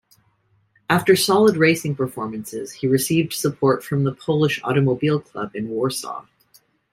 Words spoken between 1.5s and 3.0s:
racing performances, he